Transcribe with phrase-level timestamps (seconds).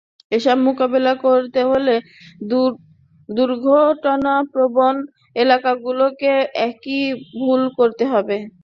[0.31, 1.95] এসব মোকাবিলা করতে হলে
[3.29, 4.95] দুর্ঘটনাপ্রবণ
[5.35, 6.31] এলাকাগুলোকে
[6.67, 8.37] একীভূত করতে হবে।